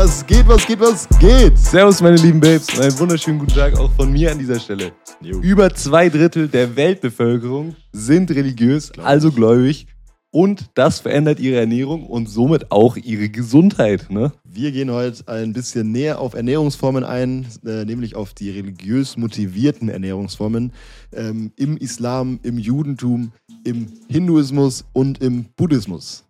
Was 0.00 0.24
geht, 0.24 0.46
was 0.46 0.64
geht, 0.64 0.78
was 0.78 1.08
geht? 1.18 1.58
Servus, 1.58 2.00
meine 2.00 2.14
lieben 2.18 2.38
Babes. 2.38 2.72
Und 2.72 2.82
einen 2.82 2.98
wunderschönen 3.00 3.40
guten 3.40 3.54
Tag 3.54 3.76
auch 3.76 3.90
von 3.94 4.12
mir 4.12 4.30
an 4.30 4.38
dieser 4.38 4.60
Stelle. 4.60 4.92
Jo. 5.20 5.40
Über 5.40 5.74
zwei 5.74 6.08
Drittel 6.08 6.46
der 6.46 6.76
Weltbevölkerung 6.76 7.74
sind 7.90 8.30
religiös, 8.30 8.92
Glaub 8.92 9.04
also 9.04 9.32
gläubig. 9.32 9.88
Und 10.30 10.66
das 10.74 11.00
verändert 11.00 11.40
ihre 11.40 11.58
Ernährung 11.58 12.06
und 12.06 12.28
somit 12.28 12.70
auch 12.70 12.96
ihre 12.96 13.28
Gesundheit. 13.28 14.08
Ne? 14.08 14.30
Wir 14.44 14.70
gehen 14.70 14.92
heute 14.92 15.26
ein 15.26 15.52
bisschen 15.52 15.90
näher 15.90 16.20
auf 16.20 16.34
Ernährungsformen 16.34 17.02
ein, 17.02 17.48
äh, 17.66 17.84
nämlich 17.84 18.14
auf 18.14 18.34
die 18.34 18.50
religiös 18.50 19.16
motivierten 19.16 19.88
Ernährungsformen 19.88 20.72
ähm, 21.12 21.50
im 21.56 21.76
Islam, 21.76 22.38
im 22.44 22.56
Judentum, 22.56 23.32
im 23.64 23.88
Hinduismus 24.08 24.84
und 24.92 25.20
im 25.20 25.46
Buddhismus. 25.56 26.27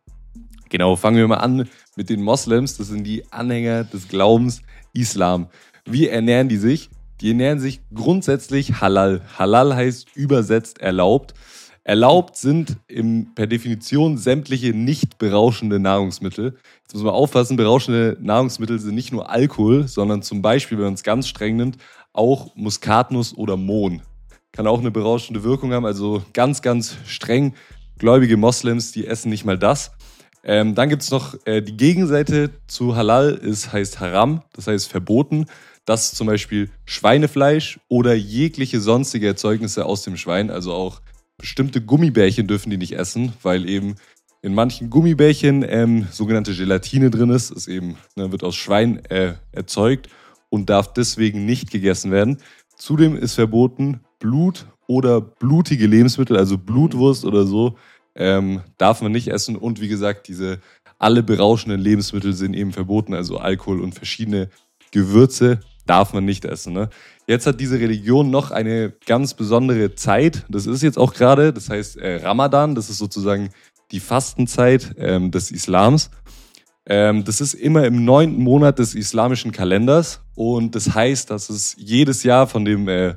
Genau, 0.69 0.97
fangen 0.97 1.17
wir 1.17 1.29
mal 1.29 1.37
an 1.37 1.69
mit 1.97 2.11
den 2.11 2.23
Moslems. 2.23 2.77
Das 2.77 2.89
sind 2.89 3.05
die 3.05 3.25
Anhänger 3.33 3.85
des 3.85 4.09
Glaubens 4.09 4.63
Islam. 4.93 5.49
Wie 5.87 6.09
ernähren 6.09 6.49
die 6.49 6.59
sich? 6.59 6.91
Die 7.21 7.31
ernähren 7.31 7.59
sich 7.59 7.81
grundsätzlich 7.95 8.81
halal. 8.81 9.23
Halal 9.39 9.75
heißt 9.75 10.15
übersetzt 10.15 10.81
erlaubt. 10.81 11.35
Erlaubt 11.85 12.37
sind 12.37 12.77
im, 12.87 13.35
per 13.35 13.47
Definition 13.47 14.19
sämtliche 14.19 14.75
nicht 14.75 15.17
berauschende 15.17 15.79
Nahrungsmittel. 15.79 16.59
Jetzt 16.83 16.93
muss 16.93 17.03
man 17.03 17.15
aufpassen, 17.15 17.57
berauschende 17.57 18.19
Nahrungsmittel 18.21 18.79
sind 18.79 18.95
nicht 18.95 19.11
nur 19.11 19.31
Alkohol, 19.31 19.89
sondern 19.89 20.21
zum 20.21 20.43
Beispiel, 20.43 20.77
wenn 20.77 20.85
man 20.85 20.95
es 20.95 21.03
ganz 21.03 21.29
streng 21.29 21.57
nimmt, 21.57 21.79
auch 22.13 22.55
Muskatnuss 22.57 23.35
oder 23.35 23.57
Mohn. 23.57 24.03
Kann 24.53 24.67
auch 24.67 24.81
eine 24.81 24.91
berauschende 24.91 25.43
Wirkung 25.45 25.73
haben, 25.73 25.87
also 25.87 26.23
ganz, 26.35 26.61
ganz 26.61 26.99
streng 27.07 27.55
gläubige 27.99 28.37
Moslems, 28.37 28.93
die 28.93 29.07
essen 29.07 29.31
nicht 29.31 29.47
mal 29.47 29.59
das. 29.59 29.93
Ähm, 30.45 30.75
dann 30.75 30.89
gibt 30.89 31.03
es 31.03 31.11
noch 31.11 31.35
äh, 31.47 31.61
die 31.61 31.77
Gegenseite 31.77 32.51
zu 32.67 32.97
Halal, 32.97 33.31
ist, 33.31 33.73
heißt 33.73 34.01
Haram, 34.01 34.43
das 34.53 34.67
heißt 34.67 34.89
verboten. 34.89 35.47
Das 35.85 36.07
ist 36.07 36.17
zum 36.17 36.27
Beispiel 36.27 36.71
Schweinefleisch 36.85 37.81
oder 37.89 38.15
jegliche 38.15 38.81
sonstige 38.81 39.27
Erzeugnisse 39.27 39.87
aus 39.87 40.03
dem 40.03 40.17
Schwein. 40.17 40.51
Also 40.51 40.73
auch 40.73 41.01
bestimmte 41.39 41.81
Gummibärchen 41.81 42.47
dürfen 42.47 42.71
die 42.71 42.77
nicht 42.77 42.93
essen, 42.93 43.33
weil 43.43 43.69
eben 43.69 43.95
in 44.43 44.55
manchen 44.55 44.91
Gummibärchen 44.91 45.65
ähm, 45.67 46.07
sogenannte 46.11 46.55
Gelatine 46.55 47.11
drin 47.11 47.31
ist. 47.31 47.51
Es 47.51 47.67
eben 47.69 47.97
ne, 48.17 48.31
wird 48.33 48.45
aus 48.45 48.55
Schwein 48.55 49.05
äh, 49.07 49.35
erzeugt 49.53 50.09
und 50.51 50.71
darf 50.71 50.93
deswegen 50.93 51.45
nicht 51.45 51.71
gegessen 51.71 52.11
werden. 52.11 52.39
Zudem 52.77 53.17
ist 53.17 53.35
verboten 53.35 54.01
Blut 54.19 54.67
oder 54.87 55.21
blutige 55.21 55.87
Lebensmittel, 55.87 56.37
also 56.37 56.59
Blutwurst 56.59 57.25
oder 57.25 57.45
so, 57.45 57.77
ähm, 58.19 58.61
darf 58.77 59.01
man 59.01 59.13
nicht 59.13 59.29
essen. 59.29 59.57
Und 59.57 59.81
wie 59.81 59.89
gesagt, 59.89 60.29
diese 60.29 60.61
alle 60.99 61.23
berauschenden 61.23 61.81
Lebensmittel 61.81 62.35
sind 62.35 62.55
eben 62.55 62.73
verboten, 62.73 63.15
also 63.15 63.39
Alkohol 63.39 63.81
und 63.81 63.95
verschiedene 63.95 64.51
Gewürze 64.91 65.61
darf 65.87 66.13
man 66.13 66.25
nicht 66.25 66.45
essen. 66.45 66.75
Ne? 66.75 66.91
Jetzt 67.27 67.47
hat 67.47 67.61
diese 67.61 67.81
Religion 67.81 68.31
noch 68.31 68.51
eine 68.51 68.93
ganz 69.07 69.35
besondere 69.35 69.95
Zeit. 69.95 70.45
Das 70.49 70.67
ist 70.67 70.83
jetzt 70.83 70.99
auch 70.99 71.15
gerade, 71.15 71.53
das 71.53 71.71
heißt 71.71 71.97
äh, 71.97 72.17
Ramadan, 72.17 72.75
das 72.75 72.91
ist 72.91 72.99
sozusagen 72.99 73.51
die 73.93 74.01
Fastenzeit 74.01 74.95
ähm, 74.99 75.31
des 75.31 75.51
Islams. 75.51 76.11
Ähm, 76.85 77.25
das 77.25 77.41
ist 77.41 77.55
immer 77.55 77.85
im 77.85 78.05
neunten 78.05 78.43
Monat 78.43 78.79
des 78.79 78.95
islamischen 78.95 79.53
Kalenders 79.53 80.21
und 80.35 80.75
das 80.75 80.95
heißt, 80.95 81.31
dass 81.31 81.49
es 81.49 81.75
jedes 81.79 82.23
Jahr 82.23 82.47
von 82.47 82.65
dem 82.65 82.89
äh, 82.89 83.15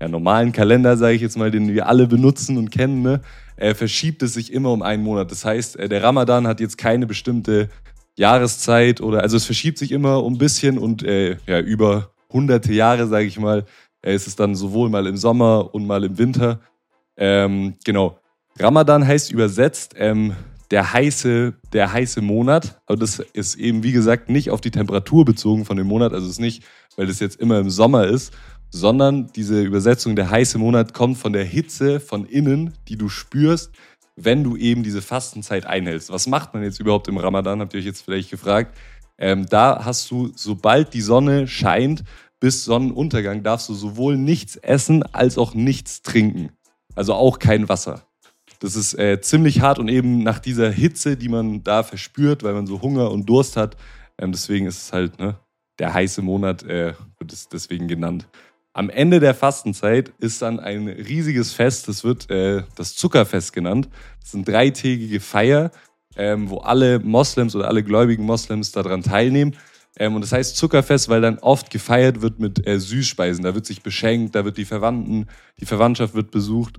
ja, 0.00 0.08
normalen 0.08 0.52
Kalender, 0.52 0.96
sage 0.96 1.14
ich 1.14 1.22
jetzt 1.22 1.36
mal, 1.36 1.50
den 1.50 1.72
wir 1.72 1.86
alle 1.86 2.06
benutzen 2.06 2.56
und 2.56 2.70
kennen, 2.70 3.02
ne, 3.02 3.20
äh, 3.56 3.74
verschiebt 3.74 4.22
es 4.22 4.34
sich 4.34 4.52
immer 4.52 4.72
um 4.72 4.82
einen 4.82 5.02
Monat. 5.02 5.30
Das 5.30 5.44
heißt, 5.44 5.76
äh, 5.76 5.88
der 5.88 6.02
Ramadan 6.02 6.46
hat 6.46 6.60
jetzt 6.60 6.78
keine 6.78 7.06
bestimmte 7.06 7.68
Jahreszeit 8.16 9.00
oder 9.00 9.22
also 9.22 9.36
es 9.36 9.44
verschiebt 9.44 9.78
sich 9.78 9.92
immer 9.92 10.24
um 10.24 10.34
ein 10.34 10.38
bisschen 10.38 10.78
und 10.78 11.02
äh, 11.02 11.36
ja, 11.46 11.60
über 11.60 12.10
hunderte 12.30 12.72
Jahre, 12.72 13.06
sage 13.06 13.26
ich 13.26 13.38
mal, 13.38 13.64
äh, 14.02 14.14
ist 14.14 14.26
es 14.26 14.36
dann 14.36 14.54
sowohl 14.54 14.90
mal 14.90 15.06
im 15.06 15.16
Sommer 15.16 15.74
und 15.74 15.86
mal 15.86 16.04
im 16.04 16.18
Winter. 16.18 16.60
Ähm, 17.16 17.74
genau. 17.84 18.18
Ramadan 18.58 19.06
heißt 19.06 19.32
übersetzt 19.32 19.94
ähm, 19.96 20.34
der 20.70 20.92
heiße, 20.92 21.54
der 21.72 21.92
heiße 21.92 22.20
Monat. 22.20 22.80
Aber 22.86 22.98
das 22.98 23.20
ist 23.32 23.54
eben, 23.56 23.82
wie 23.82 23.92
gesagt, 23.92 24.28
nicht 24.28 24.50
auf 24.50 24.60
die 24.60 24.70
Temperatur 24.70 25.24
bezogen 25.24 25.64
von 25.64 25.76
dem 25.76 25.86
Monat. 25.86 26.12
Also 26.12 26.26
es 26.26 26.32
ist 26.32 26.40
nicht, 26.40 26.64
weil 26.96 27.06
das 27.06 27.20
jetzt 27.20 27.40
immer 27.40 27.58
im 27.58 27.70
Sommer 27.70 28.06
ist, 28.06 28.32
sondern 28.70 29.28
diese 29.34 29.62
Übersetzung 29.62 30.16
der 30.16 30.30
heiße 30.30 30.58
Monat 30.58 30.94
kommt 30.94 31.18
von 31.18 31.32
der 31.32 31.44
Hitze 31.44 32.00
von 32.00 32.26
innen, 32.26 32.74
die 32.88 32.96
du 32.96 33.08
spürst, 33.08 33.72
wenn 34.16 34.44
du 34.44 34.56
eben 34.56 34.82
diese 34.82 35.02
Fastenzeit 35.02 35.66
einhältst. 35.66 36.10
Was 36.10 36.26
macht 36.26 36.54
man 36.54 36.62
jetzt 36.62 36.80
überhaupt 36.80 37.08
im 37.08 37.18
Ramadan, 37.18 37.60
habt 37.60 37.74
ihr 37.74 37.80
euch 37.80 37.86
jetzt 37.86 38.02
vielleicht 38.02 38.30
gefragt. 38.30 38.76
Ähm, 39.16 39.46
da 39.46 39.84
hast 39.84 40.10
du, 40.10 40.32
sobald 40.34 40.94
die 40.94 41.00
Sonne 41.00 41.48
scheint, 41.48 42.04
bis 42.40 42.64
Sonnenuntergang, 42.64 43.42
darfst 43.42 43.68
du 43.68 43.74
sowohl 43.74 44.16
nichts 44.16 44.56
essen 44.56 45.02
als 45.02 45.38
auch 45.38 45.54
nichts 45.54 46.02
trinken. 46.02 46.50
Also 46.94 47.14
auch 47.14 47.38
kein 47.38 47.68
Wasser. 47.68 48.02
Das 48.60 48.74
ist 48.74 48.94
äh, 48.98 49.20
ziemlich 49.20 49.60
hart 49.60 49.78
und 49.78 49.88
eben 49.88 50.22
nach 50.22 50.40
dieser 50.40 50.70
Hitze, 50.70 51.16
die 51.16 51.28
man 51.28 51.62
da 51.62 51.82
verspürt, 51.82 52.42
weil 52.42 52.54
man 52.54 52.66
so 52.66 52.82
Hunger 52.82 53.10
und 53.10 53.26
Durst 53.26 53.56
hat. 53.56 53.76
Ähm, 54.18 54.32
deswegen 54.32 54.66
ist 54.66 54.82
es 54.82 54.92
halt 54.92 55.18
ne, 55.18 55.38
der 55.78 55.94
heiße 55.94 56.22
Monat, 56.22 56.64
äh, 56.64 56.94
wird 57.18 57.32
es 57.32 57.48
deswegen 57.48 57.86
genannt. 57.86 58.28
Am 58.78 58.90
Ende 58.90 59.18
der 59.18 59.34
Fastenzeit 59.34 60.12
ist 60.20 60.40
dann 60.40 60.60
ein 60.60 60.86
riesiges 60.86 61.52
Fest, 61.52 61.88
das 61.88 62.04
wird 62.04 62.30
äh, 62.30 62.62
das 62.76 62.94
Zuckerfest 62.94 63.52
genannt. 63.52 63.88
Das 64.20 64.28
ist 64.28 64.34
eine 64.36 64.44
dreitägige 64.44 65.18
Feier, 65.18 65.72
ähm, 66.14 66.48
wo 66.48 66.58
alle 66.58 67.00
Moslems 67.00 67.56
oder 67.56 67.66
alle 67.66 67.82
gläubigen 67.82 68.22
Moslems 68.24 68.70
daran 68.70 69.02
teilnehmen. 69.02 69.56
Ähm, 69.96 70.14
und 70.14 70.20
das 70.20 70.30
heißt 70.30 70.56
Zuckerfest, 70.56 71.08
weil 71.08 71.20
dann 71.20 71.40
oft 71.40 71.70
gefeiert 71.70 72.22
wird 72.22 72.38
mit 72.38 72.68
äh, 72.68 72.78
Süßspeisen. 72.78 73.42
Da 73.42 73.52
wird 73.56 73.66
sich 73.66 73.82
beschenkt, 73.82 74.36
da 74.36 74.44
wird 74.44 74.56
die 74.56 74.64
Verwandten, 74.64 75.26
die 75.60 75.66
Verwandtschaft 75.66 76.14
wird 76.14 76.30
besucht. 76.30 76.76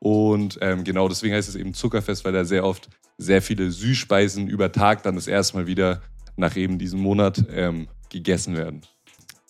Und 0.00 0.58
ähm, 0.60 0.84
genau 0.84 1.08
deswegen 1.08 1.34
heißt 1.34 1.48
es 1.48 1.56
eben 1.56 1.72
Zuckerfest, 1.72 2.26
weil 2.26 2.34
da 2.34 2.44
sehr 2.44 2.66
oft 2.66 2.90
sehr 3.16 3.40
viele 3.40 3.70
Süßspeisen 3.70 4.48
über 4.48 4.70
Tag 4.70 5.02
dann 5.02 5.14
das 5.14 5.26
erste 5.26 5.56
Mal 5.56 5.66
wieder 5.66 6.02
nach 6.36 6.56
eben 6.56 6.78
diesem 6.78 7.00
Monat 7.00 7.42
ähm, 7.50 7.88
gegessen 8.10 8.54
werden. 8.54 8.82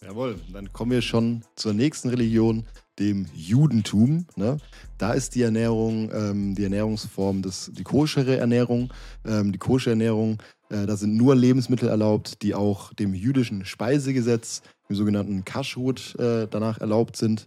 Jawohl, 0.05 0.37
dann 0.53 0.73
kommen 0.73 0.93
wir 0.93 1.03
schon 1.03 1.43
zur 1.57 1.75
nächsten 1.75 2.09
Religion, 2.09 2.65
dem 3.01 3.27
Judentum. 3.35 4.27
Ne? 4.37 4.59
Da 4.97 5.13
ist 5.13 5.35
die 5.35 5.43
Ernährung, 5.43 6.11
ähm, 6.13 6.55
die 6.55 6.63
Ernährungsform, 6.63 7.43
des, 7.43 7.73
die 7.75 7.83
koschere 7.83 8.37
Ernährung. 8.37 8.93
Ähm, 9.27 9.51
die 9.51 9.59
kosche 9.59 9.91
Ernährung, 9.91 10.41
äh, 10.71 10.87
da 10.87 10.97
sind 10.97 11.17
nur 11.17 11.35
Lebensmittel 11.35 11.89
erlaubt, 11.89 12.43
die 12.43 12.55
auch 12.55 12.93
dem 12.95 13.13
jüdischen 13.13 13.65
Speisegesetz, 13.65 14.63
dem 14.89 14.95
sogenannten 14.95 15.45
Kashrut, 15.45 16.15
äh, 16.19 16.47
danach 16.49 16.79
erlaubt 16.79 17.17
sind. 17.17 17.47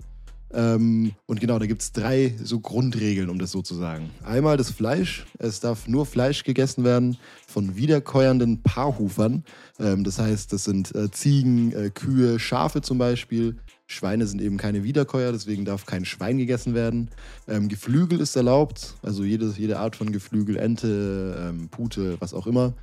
Ähm, 0.54 1.14
und 1.28 1.40
genau, 1.40 1.60
da 1.60 1.66
gibt 1.66 1.82
es 1.82 1.92
drei 1.92 2.36
so 2.44 2.60
Grundregeln, 2.60 3.30
um 3.30 3.40
das 3.40 3.52
so 3.52 3.62
zu 3.62 3.76
sagen. 3.76 4.10
Einmal 4.24 4.58
das 4.58 4.72
Fleisch. 4.72 5.26
Es 5.40 5.60
darf 5.60 5.88
nur 5.88 6.06
Fleisch 6.06 6.44
gegessen 6.44 6.84
werden 6.84 7.18
von 7.48 7.76
wiederkäuernden 7.76 8.62
Paarhufern. 8.62 9.44
Ähm, 9.80 10.04
das 10.04 10.20
heißt, 10.20 10.52
das 10.52 10.64
sind 10.64 10.94
äh, 10.96 11.10
Ziegen, 11.12 11.72
äh, 11.74 11.90
Kühe, 11.90 12.40
Schafe 12.40 12.82
zum 12.82 12.98
Beispiel. 12.98 13.58
Schweine 13.88 14.26
sind 14.26 14.42
eben 14.42 14.58
keine 14.58 14.84
Wiederkäuer, 14.84 15.34
deswegen 15.34 15.66
darf 15.66 15.86
kein 15.86 16.06
Schwein 16.06 16.38
gegessen 16.38 16.74
werden. 16.74 17.10
Ähm, 17.48 17.68
Geflügel 17.68 18.22
ist 18.22 18.36
erlaubt, 18.36 18.96
also 19.04 19.24
jede, 19.24 19.54
jede 19.58 19.80
Art 19.80 19.98
von 19.98 20.12
Geflügel, 20.14 20.56
Ente, 20.56 21.50
ähm, 21.50 21.68
Pute, 21.70 22.16
was 22.20 22.34
auch 22.34 22.48
immer. 22.48 22.74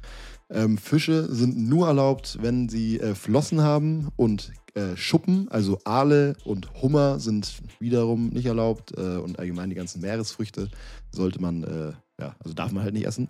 Ähm, 0.50 0.78
Fische 0.78 1.32
sind 1.34 1.58
nur 1.58 1.88
erlaubt, 1.88 2.38
wenn 2.40 2.68
sie 2.68 3.00
äh, 3.00 3.14
Flossen 3.14 3.62
haben 3.62 4.08
und 4.16 4.52
äh, 4.78 4.96
Schuppen, 4.96 5.48
also 5.50 5.80
Aale 5.84 6.36
und 6.44 6.82
Hummer 6.82 7.18
sind 7.18 7.60
wiederum 7.80 8.28
nicht 8.28 8.46
erlaubt 8.46 8.92
äh, 8.96 9.16
und 9.16 9.38
allgemein 9.38 9.70
die 9.70 9.76
ganzen 9.76 10.00
Meeresfrüchte 10.00 10.68
sollte 11.10 11.40
man, 11.40 11.64
äh, 11.64 11.92
ja, 12.20 12.36
also 12.38 12.54
darf 12.54 12.70
man 12.72 12.84
halt 12.84 12.94
nicht 12.94 13.06
essen. 13.06 13.28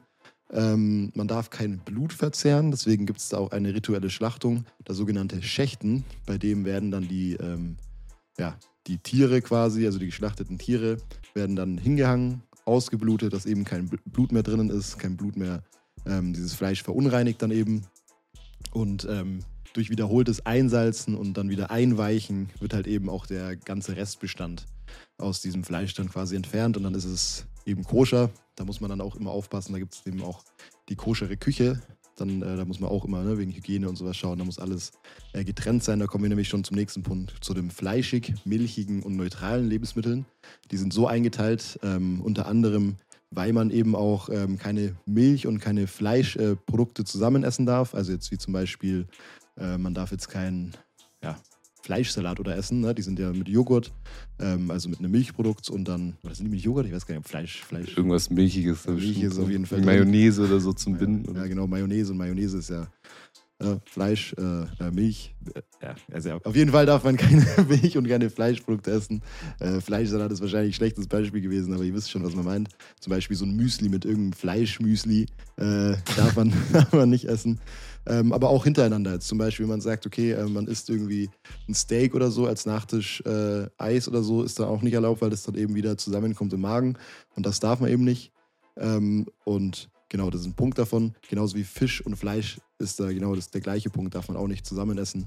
Ähm, 0.50 1.10
man 1.14 1.28
darf 1.28 1.50
kein 1.50 1.78
Blut 1.78 2.12
verzehren, 2.12 2.70
deswegen 2.70 3.06
gibt 3.06 3.18
es 3.20 3.28
da 3.30 3.38
auch 3.38 3.50
eine 3.50 3.74
rituelle 3.74 4.10
Schlachtung, 4.10 4.64
das 4.84 4.96
sogenannte 4.96 5.42
Schächten, 5.42 6.04
bei 6.26 6.38
dem 6.38 6.64
werden 6.64 6.90
dann 6.90 7.08
die, 7.08 7.34
ähm, 7.34 7.76
ja, 8.38 8.56
die 8.86 8.98
Tiere 8.98 9.42
quasi, 9.42 9.84
also 9.86 9.98
die 9.98 10.06
geschlachteten 10.06 10.58
Tiere, 10.58 10.98
werden 11.34 11.56
dann 11.56 11.78
hingehangen, 11.78 12.42
ausgeblutet, 12.64 13.32
dass 13.32 13.46
eben 13.46 13.64
kein 13.64 13.88
Bl- 13.88 14.00
Blut 14.06 14.32
mehr 14.32 14.42
drinnen 14.42 14.70
ist, 14.70 14.98
kein 14.98 15.16
Blut 15.16 15.36
mehr, 15.36 15.62
ähm, 16.06 16.32
dieses 16.32 16.54
Fleisch 16.54 16.82
verunreinigt 16.82 17.40
dann 17.42 17.50
eben. 17.50 17.82
Und 18.72 19.06
ähm, 19.10 19.40
durch 19.78 19.90
wiederholtes 19.90 20.44
Einsalzen 20.44 21.14
und 21.14 21.34
dann 21.34 21.50
wieder 21.50 21.70
Einweichen 21.70 22.50
wird 22.58 22.74
halt 22.74 22.88
eben 22.88 23.08
auch 23.08 23.26
der 23.26 23.54
ganze 23.54 23.96
Restbestand 23.96 24.66
aus 25.18 25.40
diesem 25.40 25.62
Fleisch 25.62 25.94
dann 25.94 26.08
quasi 26.08 26.34
entfernt 26.34 26.76
und 26.76 26.82
dann 26.82 26.94
ist 26.94 27.04
es 27.04 27.46
eben 27.64 27.84
koscher. 27.84 28.30
Da 28.56 28.64
muss 28.64 28.80
man 28.80 28.90
dann 28.90 29.00
auch 29.00 29.14
immer 29.14 29.30
aufpassen, 29.30 29.72
da 29.72 29.78
gibt 29.78 29.94
es 29.94 30.04
eben 30.04 30.20
auch 30.24 30.42
die 30.88 30.96
koschere 30.96 31.36
Küche. 31.36 31.80
Dann, 32.16 32.42
äh, 32.42 32.56
da 32.56 32.64
muss 32.64 32.80
man 32.80 32.90
auch 32.90 33.04
immer 33.04 33.22
ne, 33.22 33.38
wegen 33.38 33.52
Hygiene 33.52 33.88
und 33.88 33.94
sowas 33.94 34.16
schauen. 34.16 34.40
Da 34.40 34.44
muss 34.44 34.58
alles 34.58 34.90
äh, 35.32 35.44
getrennt 35.44 35.84
sein. 35.84 36.00
Da 36.00 36.08
kommen 36.08 36.24
wir 36.24 36.28
nämlich 36.28 36.48
schon 36.48 36.64
zum 36.64 36.76
nächsten 36.76 37.04
Punkt, 37.04 37.36
zu 37.40 37.54
dem 37.54 37.70
fleischig, 37.70 38.34
milchigen 38.44 39.04
und 39.04 39.14
neutralen 39.14 39.68
Lebensmitteln. 39.68 40.26
Die 40.72 40.76
sind 40.76 40.92
so 40.92 41.06
eingeteilt, 41.06 41.78
ähm, 41.84 42.20
unter 42.20 42.48
anderem, 42.48 42.96
weil 43.30 43.52
man 43.52 43.70
eben 43.70 43.94
auch 43.94 44.28
ähm, 44.30 44.58
keine 44.58 44.96
Milch 45.06 45.46
und 45.46 45.60
keine 45.60 45.86
Fleischprodukte 45.86 47.02
äh, 47.02 47.04
zusammen 47.04 47.44
essen 47.44 47.66
darf. 47.66 47.94
Also 47.94 48.10
jetzt 48.10 48.32
wie 48.32 48.38
zum 48.38 48.52
Beispiel 48.52 49.06
äh, 49.58 49.78
man 49.78 49.94
darf 49.94 50.10
jetzt 50.10 50.28
keinen 50.28 50.72
ja, 51.22 51.36
Fleischsalat 51.82 52.40
oder 52.40 52.56
essen. 52.56 52.80
Ne? 52.80 52.94
Die 52.94 53.02
sind 53.02 53.18
ja 53.18 53.32
mit 53.32 53.48
Joghurt, 53.48 53.92
ähm, 54.40 54.70
also 54.70 54.88
mit 54.88 54.98
einem 54.98 55.10
Milchprodukt 55.10 55.70
und 55.70 55.86
dann, 55.86 56.16
oder 56.22 56.34
sind 56.34 56.46
die 56.46 56.50
mit 56.50 56.60
Joghurt? 56.60 56.86
Ich 56.86 56.92
weiß 56.92 57.06
gar 57.06 57.16
nicht, 57.16 57.28
Fleisch, 57.28 57.62
Fleisch. 57.62 57.96
Irgendwas 57.96 58.30
Milchiges. 58.30 58.86
Milchiges 58.86 59.38
auf 59.38 59.50
jeden 59.50 59.66
Fall. 59.66 59.80
Mayonnaise 59.80 60.44
oder 60.44 60.60
so 60.60 60.72
zum 60.72 60.98
Binden. 60.98 61.34
Ja, 61.34 61.46
genau, 61.46 61.66
Mayonnaise 61.66 62.12
und 62.12 62.18
Mayonnaise 62.18 62.58
ist 62.58 62.70
ja 62.70 62.88
äh, 63.60 63.76
Fleisch, 63.84 64.34
äh, 64.34 64.90
Milch. 64.90 65.34
Äh, 65.54 65.62
ja, 65.82 65.94
also 66.12 66.40
auf 66.44 66.54
jeden 66.54 66.70
Fall 66.70 66.86
darf 66.86 67.04
man 67.04 67.16
keine 67.16 67.44
Milch 67.68 67.96
und 67.96 68.06
keine 68.06 68.30
Fleischprodukte 68.30 68.90
essen. 68.90 69.22
Äh, 69.58 69.80
Fleischsalat 69.80 70.30
ist 70.30 70.40
wahrscheinlich 70.40 70.74
ein 70.74 70.76
schlechtes 70.76 71.08
Beispiel 71.08 71.40
gewesen, 71.40 71.74
aber 71.74 71.82
ihr 71.82 71.94
wisst 71.94 72.10
schon, 72.10 72.24
was 72.24 72.34
man 72.34 72.44
meint. 72.44 72.68
Zum 73.00 73.10
Beispiel 73.10 73.36
so 73.36 73.44
ein 73.44 73.56
Müsli 73.56 73.88
mit 73.88 74.04
irgendeinem 74.04 74.32
Fleischmüsli 74.32 75.26
äh, 75.56 75.94
darf, 76.16 76.36
man, 76.36 76.52
darf 76.72 76.92
man 76.92 77.10
nicht 77.10 77.24
essen. 77.24 77.60
Ähm, 78.06 78.32
aber 78.32 78.48
auch 78.48 78.64
hintereinander. 78.64 79.14
Jetzt 79.14 79.28
zum 79.28 79.38
Beispiel, 79.38 79.64
wenn 79.64 79.70
man 79.70 79.80
sagt, 79.80 80.06
okay, 80.06 80.32
äh, 80.32 80.44
man 80.44 80.66
isst 80.66 80.88
irgendwie 80.88 81.28
ein 81.68 81.74
Steak 81.74 82.14
oder 82.14 82.30
so 82.30 82.46
als 82.46 82.64
Nachtisch, 82.64 83.22
Eis 83.76 84.08
oder 84.08 84.22
so, 84.22 84.42
ist 84.42 84.60
da 84.60 84.66
auch 84.66 84.82
nicht 84.82 84.94
erlaubt, 84.94 85.20
weil 85.20 85.30
das 85.30 85.42
dann 85.42 85.56
eben 85.56 85.74
wieder 85.74 85.96
zusammenkommt 85.98 86.52
im 86.52 86.60
Magen. 86.60 86.96
Und 87.34 87.44
das 87.44 87.60
darf 87.60 87.80
man 87.80 87.90
eben 87.90 88.04
nicht. 88.04 88.32
Ähm, 88.76 89.26
und 89.44 89.90
Genau, 90.08 90.30
das 90.30 90.42
ist 90.42 90.46
ein 90.46 90.54
Punkt 90.54 90.78
davon. 90.78 91.14
Genauso 91.28 91.56
wie 91.56 91.64
Fisch 91.64 92.00
und 92.00 92.16
Fleisch 92.16 92.58
ist 92.78 92.98
da 92.98 93.12
genau 93.12 93.34
das, 93.34 93.50
der 93.50 93.60
gleiche 93.60 93.90
Punkt, 93.90 94.14
darf 94.14 94.28
man 94.28 94.36
auch 94.36 94.48
nicht 94.48 94.64
zusammen 94.64 94.96
essen. 94.96 95.26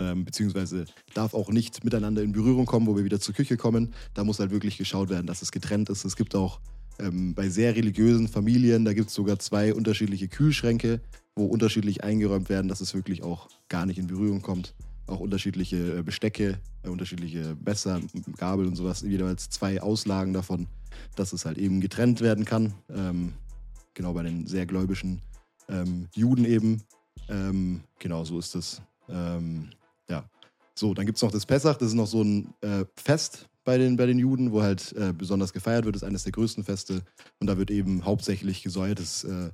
Ähm, 0.00 0.24
beziehungsweise 0.24 0.86
darf 1.14 1.34
auch 1.34 1.50
nicht 1.50 1.84
miteinander 1.84 2.22
in 2.22 2.32
Berührung 2.32 2.66
kommen, 2.66 2.86
wo 2.86 2.96
wir 2.96 3.04
wieder 3.04 3.20
zur 3.20 3.34
Küche 3.34 3.56
kommen. 3.56 3.94
Da 4.12 4.24
muss 4.24 4.40
halt 4.40 4.50
wirklich 4.50 4.76
geschaut 4.76 5.08
werden, 5.08 5.26
dass 5.26 5.40
es 5.40 5.52
getrennt 5.52 5.88
ist. 5.88 6.04
Es 6.04 6.16
gibt 6.16 6.34
auch 6.34 6.60
ähm, 6.98 7.34
bei 7.34 7.48
sehr 7.48 7.74
religiösen 7.76 8.28
Familien, 8.28 8.84
da 8.84 8.92
gibt 8.92 9.08
es 9.08 9.14
sogar 9.14 9.38
zwei 9.38 9.72
unterschiedliche 9.72 10.28
Kühlschränke, 10.28 11.00
wo 11.36 11.46
unterschiedlich 11.46 12.04
eingeräumt 12.04 12.48
werden, 12.48 12.68
dass 12.68 12.80
es 12.80 12.94
wirklich 12.94 13.22
auch 13.22 13.48
gar 13.68 13.86
nicht 13.86 13.98
in 13.98 14.06
Berührung 14.06 14.42
kommt. 14.42 14.74
Auch 15.06 15.20
unterschiedliche 15.20 15.98
äh, 15.98 16.02
Bestecke, 16.02 16.58
äh, 16.82 16.88
unterschiedliche 16.88 17.56
Messer, 17.64 18.00
Gabel 18.36 18.66
und 18.66 18.76
sowas, 18.76 19.02
jeweils 19.02 19.50
zwei 19.50 19.80
Auslagen 19.80 20.32
davon, 20.32 20.66
dass 21.14 21.32
es 21.32 21.44
halt 21.44 21.58
eben 21.58 21.80
getrennt 21.80 22.20
werden 22.20 22.44
kann. 22.44 22.74
Ähm, 22.88 23.32
genau 23.94 24.12
bei 24.12 24.22
den 24.22 24.46
sehr 24.46 24.66
gläubischen 24.66 25.20
ähm, 25.68 26.08
Juden 26.14 26.44
eben. 26.44 26.82
Ähm, 27.28 27.82
genau, 27.98 28.24
so 28.24 28.38
ist 28.38 28.54
es. 28.54 28.82
Ähm, 29.08 29.70
ja. 30.08 30.28
So, 30.74 30.92
dann 30.94 31.06
gibt 31.06 31.16
es 31.16 31.22
noch 31.22 31.30
das 31.30 31.46
Pessach, 31.46 31.76
das 31.76 31.88
ist 31.88 31.94
noch 31.94 32.06
so 32.06 32.22
ein 32.22 32.52
äh, 32.60 32.84
Fest 32.96 33.48
bei 33.64 33.78
den, 33.78 33.96
bei 33.96 34.06
den 34.06 34.18
Juden, 34.18 34.52
wo 34.52 34.62
halt 34.62 34.92
äh, 34.92 35.12
besonders 35.12 35.52
gefeiert 35.52 35.84
wird, 35.84 35.96
das 35.96 36.02
ist 36.02 36.08
eines 36.08 36.24
der 36.24 36.32
größten 36.32 36.64
Feste. 36.64 37.02
Und 37.40 37.46
da 37.46 37.56
wird 37.56 37.70
eben 37.70 38.04
hauptsächlich 38.04 38.62
gesäuertes, 38.62 39.24
äh, 39.24 39.50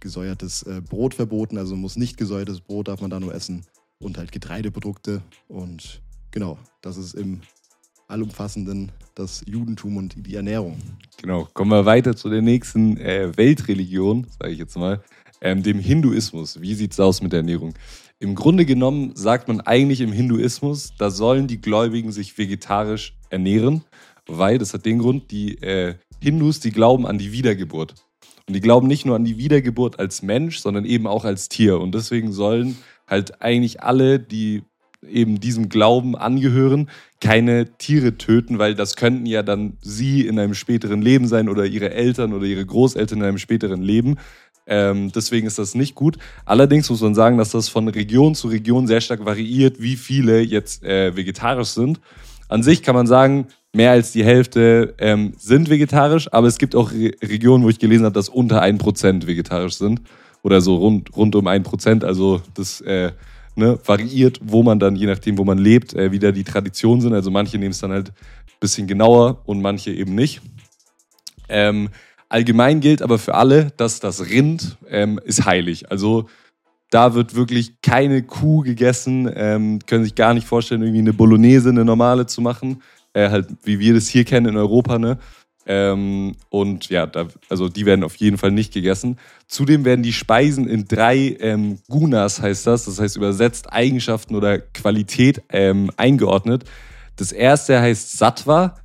gesäuertes 0.00 0.62
äh, 0.64 0.82
Brot 0.82 1.14
verboten, 1.14 1.56
also 1.56 1.74
muss 1.74 1.96
nicht 1.96 2.16
gesäuertes 2.16 2.60
Brot, 2.60 2.88
darf 2.88 3.00
man 3.00 3.10
da 3.10 3.20
nur 3.20 3.34
essen. 3.34 3.64
Und 4.00 4.18
halt 4.18 4.32
Getreideprodukte. 4.32 5.22
Und 5.48 6.02
genau, 6.30 6.58
das 6.82 6.98
ist 6.98 7.14
im 7.14 7.40
allumfassenden 8.08 8.92
das 9.14 9.42
Judentum 9.46 9.96
und 9.96 10.26
die 10.26 10.34
Ernährung. 10.34 10.78
Genau, 11.20 11.48
kommen 11.54 11.70
wir 11.70 11.84
weiter 11.84 12.16
zu 12.16 12.28
der 12.28 12.42
nächsten 12.42 12.96
äh, 12.96 13.36
Weltreligion, 13.36 14.26
sage 14.38 14.52
ich 14.52 14.58
jetzt 14.58 14.76
mal, 14.76 15.02
ähm, 15.40 15.62
dem 15.62 15.78
Hinduismus. 15.78 16.60
Wie 16.60 16.74
sieht 16.74 16.92
es 16.92 17.00
aus 17.00 17.22
mit 17.22 17.32
der 17.32 17.40
Ernährung? 17.40 17.74
Im 18.18 18.34
Grunde 18.34 18.64
genommen 18.64 19.12
sagt 19.14 19.48
man 19.48 19.60
eigentlich 19.60 20.00
im 20.00 20.12
Hinduismus, 20.12 20.94
da 20.98 21.10
sollen 21.10 21.46
die 21.46 21.60
Gläubigen 21.60 22.12
sich 22.12 22.36
vegetarisch 22.38 23.16
ernähren, 23.30 23.84
weil 24.26 24.58
das 24.58 24.72
hat 24.72 24.86
den 24.86 24.98
Grund, 24.98 25.30
die 25.30 25.60
äh, 25.62 25.96
Hindus, 26.20 26.60
die 26.60 26.70
glauben 26.70 27.06
an 27.06 27.18
die 27.18 27.32
Wiedergeburt. 27.32 27.94
Und 28.46 28.54
die 28.54 28.60
glauben 28.60 28.86
nicht 28.86 29.06
nur 29.06 29.16
an 29.16 29.24
die 29.24 29.38
Wiedergeburt 29.38 29.98
als 29.98 30.22
Mensch, 30.22 30.58
sondern 30.58 30.84
eben 30.84 31.06
auch 31.06 31.24
als 31.24 31.48
Tier. 31.48 31.80
Und 31.80 31.94
deswegen 31.94 32.32
sollen 32.32 32.76
halt 33.06 33.42
eigentlich 33.42 33.82
alle, 33.82 34.18
die 34.18 34.62
eben 35.08 35.40
diesem 35.40 35.68
Glauben 35.68 36.16
angehören, 36.16 36.88
keine 37.20 37.76
Tiere 37.78 38.16
töten, 38.18 38.58
weil 38.58 38.74
das 38.74 38.96
könnten 38.96 39.26
ja 39.26 39.42
dann 39.42 39.78
sie 39.80 40.26
in 40.26 40.38
einem 40.38 40.54
späteren 40.54 41.02
Leben 41.02 41.26
sein 41.26 41.48
oder 41.48 41.64
ihre 41.64 41.90
Eltern 41.92 42.32
oder 42.32 42.44
ihre 42.44 42.64
Großeltern 42.64 43.18
in 43.18 43.24
einem 43.24 43.38
späteren 43.38 43.82
Leben. 43.82 44.16
Ähm, 44.66 45.12
deswegen 45.12 45.46
ist 45.46 45.58
das 45.58 45.74
nicht 45.74 45.94
gut. 45.94 46.16
Allerdings 46.44 46.88
muss 46.88 47.00
man 47.00 47.14
sagen, 47.14 47.38
dass 47.38 47.50
das 47.50 47.68
von 47.68 47.88
Region 47.88 48.34
zu 48.34 48.48
Region 48.48 48.86
sehr 48.86 49.00
stark 49.00 49.24
variiert, 49.24 49.80
wie 49.80 49.96
viele 49.96 50.40
jetzt 50.40 50.82
äh, 50.84 51.14
vegetarisch 51.16 51.68
sind. 51.68 52.00
An 52.48 52.62
sich 52.62 52.82
kann 52.82 52.94
man 52.94 53.06
sagen, 53.06 53.48
mehr 53.74 53.90
als 53.90 54.12
die 54.12 54.24
Hälfte 54.24 54.94
ähm, 54.98 55.34
sind 55.38 55.68
vegetarisch, 55.68 56.32
aber 56.32 56.46
es 56.46 56.58
gibt 56.58 56.74
auch 56.74 56.92
Re 56.92 57.12
Regionen, 57.22 57.64
wo 57.64 57.68
ich 57.68 57.78
gelesen 57.78 58.04
habe, 58.04 58.14
dass 58.14 58.28
unter 58.28 58.62
1% 58.62 59.26
vegetarisch 59.26 59.74
sind. 59.74 60.00
Oder 60.42 60.60
so 60.60 60.76
rund, 60.76 61.16
rund 61.16 61.34
um 61.36 61.48
1%. 61.48 62.04
Also 62.04 62.42
das 62.54 62.82
äh, 62.82 63.12
ne, 63.56 63.78
variiert, 63.84 64.40
wo 64.42 64.62
man 64.62 64.78
dann, 64.78 64.96
je 64.96 65.06
nachdem, 65.06 65.38
wo 65.38 65.44
man 65.44 65.58
lebt, 65.58 65.94
äh, 65.94 66.12
wieder 66.12 66.32
die 66.32 66.44
Traditionen 66.44 67.00
sind. 67.00 67.14
Also 67.14 67.30
manche 67.30 67.58
nehmen 67.58 67.72
es 67.72 67.80
dann 67.80 67.92
halt 67.92 68.10
ein 68.10 68.60
bisschen 68.60 68.86
genauer 68.86 69.42
und 69.44 69.62
manche 69.62 69.92
eben 69.92 70.14
nicht. 70.14 70.40
Ähm, 71.48 71.90
allgemein 72.28 72.80
gilt 72.80 73.02
aber 73.02 73.18
für 73.18 73.34
alle, 73.34 73.72
dass 73.76 74.00
das 74.00 74.28
Rind 74.28 74.76
ähm, 74.88 75.20
ist 75.24 75.44
heilig. 75.44 75.90
Also 75.90 76.28
da 76.90 77.14
wird 77.14 77.34
wirklich 77.34 77.80
keine 77.82 78.22
Kuh 78.22 78.60
gegessen, 78.60 79.30
ähm, 79.34 79.80
können 79.86 80.04
sich 80.04 80.14
gar 80.14 80.34
nicht 80.34 80.46
vorstellen, 80.46 80.82
irgendwie 80.82 81.00
eine 81.00 81.12
Bolognese, 81.12 81.70
eine 81.70 81.84
normale 81.84 82.26
zu 82.26 82.40
machen. 82.40 82.82
Äh, 83.12 83.30
halt, 83.30 83.48
wie 83.62 83.78
wir 83.78 83.94
das 83.94 84.08
hier 84.08 84.24
kennen 84.24 84.46
in 84.46 84.56
Europa, 84.56 84.98
ne? 84.98 85.18
Ähm, 85.66 86.36
und 86.50 86.90
ja, 86.90 87.06
da, 87.06 87.28
also 87.48 87.68
die 87.68 87.86
werden 87.86 88.04
auf 88.04 88.16
jeden 88.16 88.38
Fall 88.38 88.50
nicht 88.50 88.72
gegessen. 88.72 89.18
Zudem 89.46 89.84
werden 89.84 90.02
die 90.02 90.12
Speisen 90.12 90.68
in 90.68 90.86
drei 90.86 91.36
ähm, 91.40 91.78
Gunas, 91.88 92.40
heißt 92.40 92.66
das, 92.66 92.84
das 92.84 93.00
heißt 93.00 93.16
übersetzt 93.16 93.72
Eigenschaften 93.72 94.34
oder 94.34 94.58
Qualität 94.58 95.42
ähm, 95.50 95.90
eingeordnet. 95.96 96.64
Das 97.16 97.32
erste 97.32 97.80
heißt 97.80 98.18
Sattva, 98.18 98.76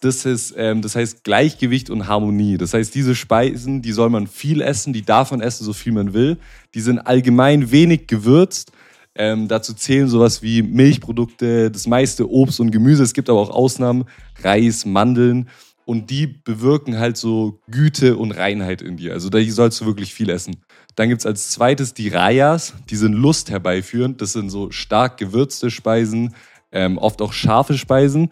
das, 0.00 0.24
ist, 0.24 0.54
ähm, 0.56 0.82
das 0.82 0.96
heißt 0.96 1.24
Gleichgewicht 1.24 1.88
und 1.88 2.08
Harmonie. 2.08 2.58
Das 2.58 2.74
heißt, 2.74 2.94
diese 2.94 3.14
Speisen, 3.14 3.80
die 3.80 3.92
soll 3.92 4.10
man 4.10 4.26
viel 4.26 4.60
essen, 4.60 4.92
die 4.92 5.02
darf 5.02 5.30
man 5.30 5.40
essen, 5.40 5.64
so 5.64 5.72
viel 5.72 5.92
man 5.92 6.12
will. 6.12 6.38
Die 6.74 6.80
sind 6.80 6.98
allgemein 6.98 7.70
wenig 7.70 8.06
gewürzt. 8.06 8.72
Ähm, 9.16 9.46
dazu 9.46 9.72
zählen 9.74 10.08
sowas 10.08 10.42
wie 10.42 10.62
Milchprodukte, 10.62 11.70
das 11.70 11.86
meiste 11.86 12.28
Obst 12.28 12.58
und 12.60 12.72
Gemüse. 12.72 13.04
Es 13.04 13.14
gibt 13.14 13.30
aber 13.30 13.40
auch 13.40 13.50
Ausnahmen, 13.50 14.04
Reis, 14.42 14.84
Mandeln 14.84 15.48
und 15.84 16.10
die 16.10 16.26
bewirken 16.26 16.98
halt 16.98 17.16
so 17.16 17.60
Güte 17.70 18.16
und 18.16 18.32
Reinheit 18.32 18.82
in 18.82 18.96
dir. 18.96 19.12
Also 19.12 19.28
da 19.28 19.40
sollst 19.42 19.80
du 19.80 19.86
wirklich 19.86 20.14
viel 20.14 20.30
essen. 20.30 20.56
Dann 20.96 21.08
gibt 21.08 21.20
es 21.20 21.26
als 21.26 21.50
zweites 21.50 21.94
die 21.94 22.08
Rayas, 22.08 22.74
die 22.88 22.96
sind 22.96 23.12
Lust 23.12 23.50
herbeiführend. 23.50 24.20
Das 24.20 24.32
sind 24.32 24.50
so 24.50 24.70
stark 24.70 25.18
gewürzte 25.18 25.70
Speisen, 25.70 26.34
ähm, 26.72 26.98
oft 26.98 27.20
auch 27.20 27.32
scharfe 27.32 27.76
Speisen. 27.76 28.30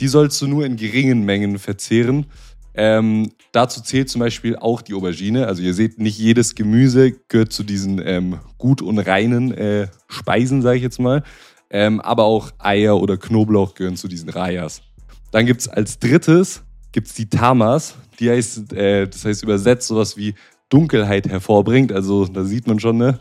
Die 0.00 0.08
sollst 0.08 0.40
du 0.40 0.46
nur 0.46 0.64
in 0.64 0.76
geringen 0.76 1.24
Mengen 1.24 1.58
verzehren. 1.58 2.26
Ähm, 2.74 3.32
dazu 3.52 3.82
zählt 3.82 4.08
zum 4.08 4.20
Beispiel 4.20 4.56
auch 4.56 4.80
die 4.80 4.94
Aubergine. 4.94 5.46
Also 5.46 5.62
ihr 5.62 5.74
seht, 5.74 5.98
nicht 5.98 6.18
jedes 6.18 6.54
Gemüse 6.54 7.12
gehört 7.28 7.52
zu 7.52 7.62
diesen 7.62 8.00
ähm, 8.04 8.38
gut 8.58 8.80
und 8.80 8.98
reinen 8.98 9.52
äh, 9.52 9.88
Speisen, 10.08 10.62
sage 10.62 10.78
ich 10.78 10.82
jetzt 10.82 11.00
mal. 11.00 11.22
Ähm, 11.68 12.00
aber 12.00 12.24
auch 12.24 12.50
Eier 12.58 13.00
oder 13.00 13.16
Knoblauch 13.16 13.74
gehören 13.74 13.96
zu 13.96 14.08
diesen 14.08 14.28
Rayas. 14.28 14.82
Dann 15.30 15.46
gibt 15.46 15.60
es 15.60 15.68
als 15.68 15.98
drittes 15.98 16.62
gibt 16.92 17.06
es 17.08 17.14
die 17.14 17.28
Tamas, 17.28 17.94
die 18.18 18.30
heißt, 18.30 18.72
äh, 18.72 19.06
das 19.06 19.24
heißt 19.24 19.42
übersetzt 19.42 19.88
sowas 19.88 20.16
wie 20.16 20.34
Dunkelheit 20.68 21.28
hervorbringt. 21.28 21.92
Also 21.92 22.26
da 22.26 22.44
sieht 22.44 22.66
man 22.66 22.80
schon, 22.80 22.96
ne? 22.96 23.18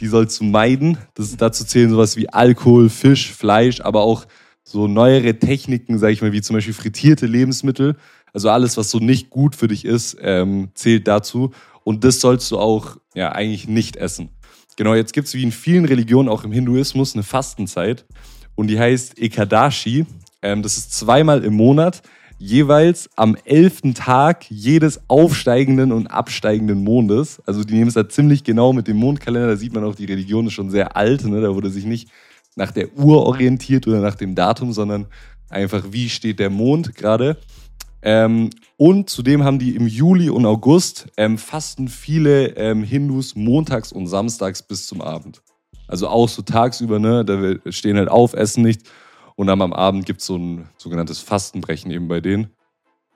Die 0.00 0.06
sollst 0.06 0.40
du 0.40 0.44
meiden. 0.44 0.96
Das 1.14 1.36
dazu 1.36 1.64
zählen 1.64 1.90
sowas 1.90 2.16
wie 2.16 2.28
Alkohol, 2.28 2.88
Fisch, 2.88 3.32
Fleisch, 3.32 3.80
aber 3.80 4.02
auch 4.02 4.26
so 4.62 4.86
neuere 4.86 5.38
Techniken, 5.38 5.98
sag 5.98 6.10
ich 6.10 6.22
mal, 6.22 6.32
wie 6.32 6.42
zum 6.42 6.54
Beispiel 6.54 6.74
frittierte 6.74 7.26
Lebensmittel. 7.26 7.96
Also 8.32 8.50
alles, 8.50 8.76
was 8.76 8.90
so 8.90 8.98
nicht 8.98 9.30
gut 9.30 9.56
für 9.56 9.66
dich 9.66 9.84
ist, 9.84 10.16
ähm, 10.20 10.70
zählt 10.74 11.08
dazu. 11.08 11.52
Und 11.82 12.04
das 12.04 12.20
sollst 12.20 12.50
du 12.50 12.58
auch 12.58 12.96
ja 13.14 13.32
eigentlich 13.32 13.66
nicht 13.66 13.96
essen. 13.96 14.30
Genau, 14.76 14.94
jetzt 14.94 15.12
gibt 15.12 15.26
es 15.26 15.34
wie 15.34 15.42
in 15.42 15.52
vielen 15.52 15.86
Religionen, 15.86 16.28
auch 16.28 16.44
im 16.44 16.52
Hinduismus, 16.52 17.14
eine 17.14 17.24
Fastenzeit. 17.24 18.04
Und 18.54 18.68
die 18.68 18.78
heißt 18.78 19.18
Ekadashi. 19.18 20.06
Ähm, 20.42 20.62
das 20.62 20.76
ist 20.76 20.92
zweimal 20.92 21.42
im 21.44 21.54
Monat 21.54 22.02
jeweils 22.38 23.10
am 23.16 23.36
elften 23.44 23.94
Tag 23.94 24.48
jedes 24.48 25.00
aufsteigenden 25.08 25.92
und 25.92 26.06
absteigenden 26.06 26.82
Mondes. 26.84 27.42
Also 27.46 27.64
die 27.64 27.74
nehmen 27.74 27.88
es 27.88 27.94
da 27.94 28.08
ziemlich 28.08 28.44
genau 28.44 28.72
mit 28.72 28.86
dem 28.86 28.96
Mondkalender. 28.96 29.48
Da 29.48 29.56
sieht 29.56 29.74
man 29.74 29.84
auch, 29.84 29.96
die 29.96 30.04
Religion 30.04 30.46
ist 30.46 30.52
schon 30.52 30.70
sehr 30.70 30.96
alt. 30.96 31.24
Ne? 31.24 31.40
Da 31.40 31.54
wurde 31.54 31.70
sich 31.70 31.84
nicht 31.84 32.08
nach 32.54 32.70
der 32.70 32.96
Uhr 32.96 33.26
orientiert 33.26 33.86
oder 33.86 34.00
nach 34.00 34.14
dem 34.14 34.34
Datum, 34.34 34.72
sondern 34.72 35.06
einfach, 35.48 35.86
wie 35.90 36.08
steht 36.08 36.38
der 36.38 36.50
Mond 36.50 36.94
gerade. 36.94 37.36
Ähm, 38.02 38.50
und 38.76 39.10
zudem 39.10 39.42
haben 39.42 39.58
die 39.58 39.74
im 39.74 39.88
Juli 39.88 40.30
und 40.30 40.46
August 40.46 41.08
ähm, 41.16 41.36
fasten 41.36 41.88
viele 41.88 42.56
ähm, 42.56 42.84
Hindus 42.84 43.34
montags 43.34 43.90
und 43.90 44.06
samstags 44.06 44.62
bis 44.62 44.86
zum 44.86 45.00
Abend. 45.00 45.42
Also 45.88 46.06
auch 46.06 46.28
so 46.28 46.42
tagsüber, 46.42 47.00
ne? 47.00 47.24
Da 47.24 47.72
stehen 47.72 47.96
halt 47.96 48.08
auf, 48.08 48.34
essen 48.34 48.62
nicht 48.62 48.82
und 49.38 49.46
dann 49.46 49.62
am 49.62 49.72
Abend 49.72 50.04
gibt 50.04 50.20
es 50.20 50.26
so 50.26 50.36
ein 50.36 50.68
sogenanntes 50.78 51.20
Fastenbrechen 51.20 51.92
eben 51.92 52.08
bei 52.08 52.20
denen. 52.20 52.48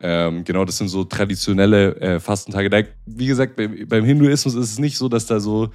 Ähm, 0.00 0.44
genau, 0.44 0.64
das 0.64 0.78
sind 0.78 0.86
so 0.86 1.02
traditionelle 1.02 1.96
äh, 2.00 2.20
Fastentage. 2.20 2.70
Da, 2.70 2.82
wie 3.06 3.26
gesagt, 3.26 3.56
bei, 3.56 3.66
beim 3.66 4.04
Hinduismus 4.04 4.54
ist 4.54 4.70
es 4.70 4.78
nicht 4.78 4.96
so, 4.96 5.08
dass 5.08 5.26
da 5.26 5.40
so 5.40 5.70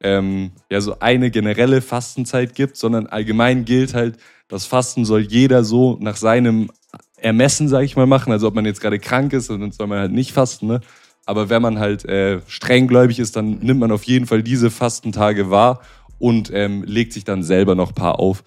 ähm, 0.00 0.52
ja 0.70 0.80
so 0.80 0.98
eine 1.00 1.30
generelle 1.30 1.82
Fastenzeit 1.82 2.54
gibt, 2.54 2.78
sondern 2.78 3.08
allgemein 3.08 3.66
gilt 3.66 3.92
halt, 3.92 4.16
das 4.48 4.64
Fasten 4.64 5.04
soll 5.04 5.20
jeder 5.20 5.64
so 5.64 5.98
nach 6.00 6.16
seinem 6.16 6.70
Ermessen, 7.18 7.68
sage 7.68 7.84
ich 7.84 7.94
mal, 7.94 8.06
machen. 8.06 8.32
Also 8.32 8.48
ob 8.48 8.54
man 8.54 8.64
jetzt 8.64 8.80
gerade 8.80 8.98
krank 8.98 9.34
ist, 9.34 9.50
dann 9.50 9.70
soll 9.70 9.86
man 9.86 9.98
halt 9.98 10.12
nicht 10.12 10.32
fasten. 10.32 10.66
Ne? 10.66 10.80
Aber 11.26 11.50
wenn 11.50 11.60
man 11.60 11.78
halt 11.78 12.06
äh, 12.06 12.40
strenggläubig 12.46 13.18
ist, 13.18 13.36
dann 13.36 13.58
nimmt 13.58 13.80
man 13.80 13.92
auf 13.92 14.04
jeden 14.04 14.26
Fall 14.26 14.42
diese 14.42 14.70
Fastentage 14.70 15.50
wahr 15.50 15.82
und 16.18 16.50
ähm, 16.54 16.84
legt 16.84 17.12
sich 17.12 17.24
dann 17.24 17.42
selber 17.42 17.74
noch 17.74 17.90
ein 17.90 17.94
paar 17.94 18.18
auf, 18.18 18.44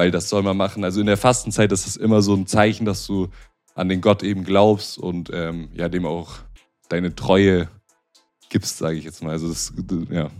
weil 0.00 0.10
das 0.10 0.30
soll 0.30 0.42
man 0.42 0.56
machen. 0.56 0.82
Also 0.82 0.98
in 1.00 1.06
der 1.06 1.18
Fastenzeit 1.18 1.70
ist 1.72 1.86
das 1.86 1.96
immer 1.96 2.22
so 2.22 2.32
ein 2.34 2.46
Zeichen, 2.46 2.86
dass 2.86 3.06
du 3.06 3.28
an 3.74 3.90
den 3.90 4.00
Gott 4.00 4.22
eben 4.22 4.44
glaubst 4.44 4.96
und 4.96 5.28
ähm, 5.30 5.68
ja 5.74 5.90
dem 5.90 6.06
auch 6.06 6.38
deine 6.88 7.14
Treue 7.14 7.68
gibst, 8.48 8.78
sage 8.78 8.96
ich 8.96 9.04
jetzt 9.04 9.22
mal. 9.22 9.32
Also 9.32 9.50
das, 9.50 9.74
ja. 10.08 10.30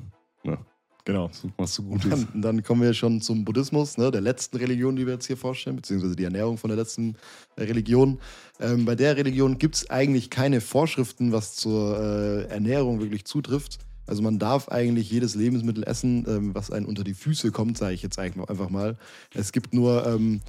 ja. 0.45 0.59
Genau. 1.05 1.31
Was 1.59 1.75
so 1.75 1.83
gut 1.83 2.11
dann, 2.11 2.27
dann, 2.41 2.63
kommen 2.63 2.81
wir 2.81 2.95
schon 2.95 3.21
zum 3.21 3.45
Buddhismus, 3.45 3.99
ne, 3.99 4.11
der 4.11 4.23
letzten 4.23 4.57
Religion, 4.57 4.97
die 4.97 5.05
wir 5.05 5.13
jetzt 5.13 5.27
hier 5.27 5.37
vorstellen, 5.37 5.77
beziehungsweise 5.77 6.17
die 6.17 6.25
Ernährung 6.25 6.57
von 6.57 6.71
der 6.71 6.79
letzten 6.79 7.17
äh, 7.57 7.65
Religion. 7.65 8.19
Ähm, 8.61 8.87
bei 8.87 8.95
der 8.95 9.19
Religion 9.19 9.59
gibt 9.59 9.75
es 9.75 9.91
eigentlich 9.91 10.31
keine 10.31 10.63
Vorschriften, 10.63 11.33
was 11.33 11.55
zur 11.55 12.01
äh, 12.01 12.45
Ernährung 12.45 12.99
wirklich 13.01 13.27
zutrifft. 13.27 13.77
Also 14.11 14.23
man 14.23 14.41
darf 14.41 14.69
eigentlich 14.69 15.09
jedes 15.09 15.37
Lebensmittel 15.37 15.85
essen, 15.85 16.27
ähm, 16.29 16.55
was 16.55 16.73
einem 16.73 16.87
unter 16.87 17.05
die 17.05 17.15
Füße 17.15 17.53
kommt, 17.53 17.79
sage 17.79 17.95
ich 17.95 18.03
jetzt 18.03 18.19
einfach 18.19 18.69
mal. 18.69 18.99
Es 19.33 19.53
gibt 19.53 19.73
nur 19.73 20.05
ähm, 20.05 20.41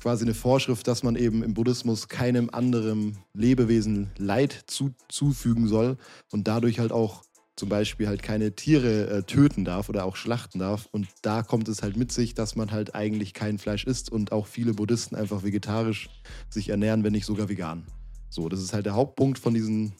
quasi 0.00 0.24
eine 0.24 0.34
Vorschrift, 0.34 0.86
dass 0.86 1.02
man 1.02 1.16
eben 1.16 1.42
im 1.42 1.52
Buddhismus 1.52 2.06
keinem 2.06 2.48
anderen 2.50 3.18
Lebewesen 3.34 4.10
Leid 4.18 4.64
zu, 4.68 4.94
zufügen 5.08 5.66
soll 5.66 5.96
und 6.30 6.46
dadurch 6.46 6.78
halt 6.78 6.92
auch 6.92 7.24
zum 7.56 7.68
Beispiel 7.68 8.06
halt 8.06 8.22
keine 8.22 8.52
Tiere 8.54 9.10
äh, 9.10 9.22
töten 9.24 9.64
darf 9.64 9.88
oder 9.88 10.04
auch 10.04 10.14
schlachten 10.14 10.60
darf. 10.60 10.88
Und 10.92 11.08
da 11.22 11.42
kommt 11.42 11.66
es 11.66 11.82
halt 11.82 11.96
mit 11.96 12.12
sich, 12.12 12.34
dass 12.34 12.54
man 12.54 12.70
halt 12.70 12.94
eigentlich 12.94 13.34
kein 13.34 13.58
Fleisch 13.58 13.84
isst 13.84 14.12
und 14.12 14.30
auch 14.30 14.46
viele 14.46 14.74
Buddhisten 14.74 15.16
einfach 15.16 15.42
vegetarisch 15.42 16.08
sich 16.48 16.68
ernähren, 16.68 17.02
wenn 17.02 17.12
nicht 17.12 17.26
sogar 17.26 17.48
vegan. 17.48 17.84
So, 18.30 18.48
das 18.48 18.62
ist 18.62 18.74
halt 18.74 18.86
der 18.86 18.94
Hauptpunkt 18.94 19.40
von, 19.40 19.54
diesen, 19.54 19.94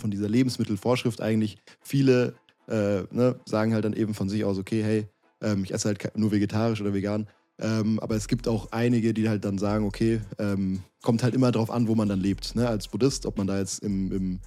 von 0.00 0.10
dieser 0.10 0.28
Lebensmittelvorschrift 0.28 1.20
eigentlich. 1.20 1.58
Viele 1.80 2.34
äh, 2.68 3.02
ne, 3.10 3.38
sagen 3.44 3.74
halt 3.74 3.84
dann 3.84 3.92
eben 3.92 4.14
von 4.14 4.28
sich 4.28 4.44
aus, 4.44 4.58
okay, 4.58 4.82
hey, 4.82 5.06
ähm, 5.42 5.64
ich 5.64 5.72
esse 5.72 5.88
halt 5.88 6.16
nur 6.16 6.32
vegetarisch 6.32 6.80
oder 6.80 6.94
vegan. 6.94 7.26
Ähm, 7.58 7.98
aber 8.00 8.16
es 8.16 8.28
gibt 8.28 8.48
auch 8.48 8.72
einige, 8.72 9.14
die 9.14 9.28
halt 9.28 9.44
dann 9.44 9.58
sagen, 9.58 9.86
okay, 9.86 10.20
ähm, 10.38 10.82
kommt 11.02 11.22
halt 11.22 11.34
immer 11.34 11.52
darauf 11.52 11.70
an, 11.70 11.88
wo 11.88 11.94
man 11.94 12.08
dann 12.08 12.20
lebt. 12.20 12.54
Ne? 12.54 12.68
Als 12.68 12.88
Buddhist, 12.88 13.24
ob 13.24 13.38
man 13.38 13.46
da 13.46 13.58
jetzt 13.58 13.82
im, 13.82 14.12
im 14.12 14.40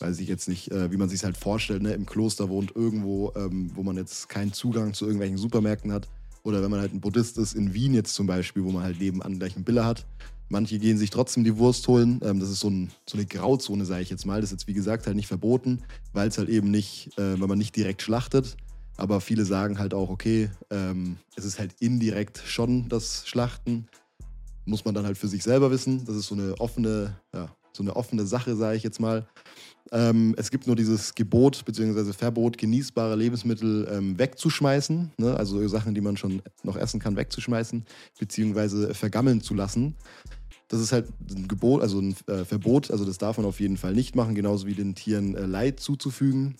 weiß 0.00 0.18
ich 0.20 0.28
jetzt 0.28 0.48
nicht, 0.48 0.70
äh, 0.70 0.90
wie 0.90 0.96
man 0.96 1.08
sich 1.08 1.22
halt 1.24 1.36
vorstellt, 1.36 1.82
ne, 1.82 1.92
im 1.92 2.06
Kloster 2.06 2.48
wohnt 2.48 2.74
irgendwo, 2.74 3.32
ähm, 3.36 3.70
wo 3.74 3.82
man 3.82 3.96
jetzt 3.96 4.28
keinen 4.28 4.52
Zugang 4.52 4.94
zu 4.94 5.04
irgendwelchen 5.04 5.36
Supermärkten 5.36 5.92
hat. 5.92 6.08
Oder 6.42 6.62
wenn 6.62 6.70
man 6.70 6.80
halt 6.80 6.94
ein 6.94 7.00
Buddhist 7.00 7.36
ist, 7.36 7.52
in 7.52 7.74
Wien 7.74 7.92
jetzt 7.92 8.14
zum 8.14 8.26
Beispiel, 8.26 8.64
wo 8.64 8.70
man 8.70 8.82
halt 8.82 8.98
nebenan 8.98 9.38
gleich 9.38 9.56
einen 9.56 9.64
Billa 9.64 9.84
hat. 9.84 10.06
Manche 10.52 10.80
gehen 10.80 10.98
sich 10.98 11.10
trotzdem 11.10 11.44
die 11.44 11.56
Wurst 11.56 11.86
holen. 11.86 12.20
Ähm, 12.24 12.40
das 12.40 12.50
ist 12.50 12.58
so, 12.58 12.68
ein, 12.68 12.90
so 13.08 13.16
eine 13.16 13.24
Grauzone, 13.24 13.84
sage 13.84 14.02
ich 14.02 14.10
jetzt 14.10 14.26
mal. 14.26 14.40
Das 14.40 14.50
ist 14.50 14.60
jetzt, 14.60 14.66
wie 14.66 14.74
gesagt, 14.74 15.06
halt 15.06 15.14
nicht 15.14 15.28
verboten, 15.28 15.80
weil 16.12 16.28
es 16.28 16.38
halt 16.38 16.48
eben 16.48 16.72
nicht, 16.72 17.16
äh, 17.16 17.40
wenn 17.40 17.48
man 17.48 17.56
nicht 17.56 17.76
direkt 17.76 18.02
schlachtet. 18.02 18.56
Aber 18.96 19.20
viele 19.20 19.44
sagen 19.44 19.78
halt 19.78 19.94
auch, 19.94 20.10
okay, 20.10 20.50
ähm, 20.70 21.16
es 21.36 21.44
ist 21.44 21.60
halt 21.60 21.74
indirekt 21.78 22.42
schon 22.44 22.88
das 22.88 23.26
Schlachten. 23.28 23.86
Muss 24.64 24.84
man 24.84 24.92
dann 24.92 25.06
halt 25.06 25.16
für 25.16 25.28
sich 25.28 25.44
selber 25.44 25.70
wissen. 25.70 26.04
Das 26.04 26.16
ist 26.16 26.26
so 26.26 26.34
eine 26.34 26.60
offene, 26.60 27.16
ja, 27.32 27.54
so 27.72 27.84
eine 27.84 27.94
offene 27.94 28.26
Sache, 28.26 28.56
sage 28.56 28.76
ich 28.76 28.82
jetzt 28.82 28.98
mal. 28.98 29.28
Ähm, 29.92 30.34
es 30.36 30.50
gibt 30.50 30.66
nur 30.66 30.74
dieses 30.74 31.14
Gebot 31.14 31.64
bzw. 31.64 32.12
Verbot, 32.12 32.58
genießbare 32.58 33.14
Lebensmittel 33.14 33.88
ähm, 33.90 34.18
wegzuschmeißen, 34.18 35.12
ne? 35.16 35.36
also 35.36 35.66
Sachen, 35.68 35.94
die 35.94 36.00
man 36.00 36.16
schon 36.16 36.42
noch 36.64 36.76
essen 36.76 37.00
kann, 37.00 37.16
wegzuschmeißen, 37.16 37.84
beziehungsweise 38.18 38.94
vergammeln 38.94 39.40
zu 39.40 39.54
lassen. 39.54 39.94
Das 40.70 40.80
ist 40.80 40.92
halt 40.92 41.08
ein 41.28 41.48
Gebot, 41.48 41.82
also 41.82 42.00
ein 42.00 42.14
äh, 42.28 42.44
Verbot, 42.44 42.90
also 42.92 43.04
das 43.04 43.18
darf 43.18 43.36
man 43.36 43.46
auf 43.46 43.58
jeden 43.58 43.76
Fall 43.76 43.92
nicht 43.92 44.14
machen, 44.14 44.36
genauso 44.36 44.66
wie 44.66 44.74
den 44.74 44.94
Tieren 44.94 45.34
äh, 45.34 45.44
Leid 45.44 45.80
zuzufügen. 45.80 46.54